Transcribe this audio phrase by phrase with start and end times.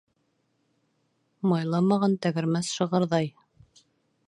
[1.51, 3.31] Майламаған тәгәрмәс шығырҙай.